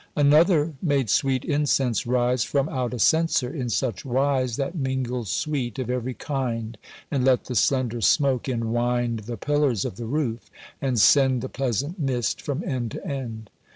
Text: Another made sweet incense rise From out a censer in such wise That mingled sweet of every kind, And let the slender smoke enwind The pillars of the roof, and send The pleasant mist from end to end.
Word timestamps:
Another 0.15 0.73
made 0.81 1.11
sweet 1.11 1.45
incense 1.45 2.07
rise 2.07 2.43
From 2.43 2.67
out 2.69 2.91
a 2.91 2.97
censer 2.97 3.53
in 3.53 3.69
such 3.69 4.03
wise 4.03 4.55
That 4.55 4.73
mingled 4.73 5.27
sweet 5.27 5.77
of 5.77 5.91
every 5.91 6.15
kind, 6.15 6.75
And 7.11 7.23
let 7.23 7.45
the 7.45 7.53
slender 7.53 8.01
smoke 8.01 8.49
enwind 8.49 9.19
The 9.27 9.37
pillars 9.37 9.85
of 9.85 9.97
the 9.97 10.07
roof, 10.07 10.49
and 10.81 10.99
send 10.99 11.43
The 11.43 11.49
pleasant 11.49 11.99
mist 11.99 12.41
from 12.41 12.63
end 12.63 12.89
to 12.93 13.05
end. 13.07 13.51